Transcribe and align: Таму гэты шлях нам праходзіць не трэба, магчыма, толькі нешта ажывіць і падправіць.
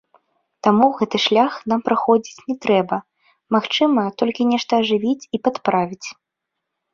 Таму 0.67 0.85
гэты 1.01 1.17
шлях 1.25 1.53
нам 1.73 1.83
праходзіць 1.89 2.43
не 2.47 2.55
трэба, 2.63 2.95
магчыма, 3.57 4.01
толькі 4.23 4.49
нешта 4.55 4.71
ажывіць 4.85 5.29
і 5.37 5.43
падправіць. 5.51 6.07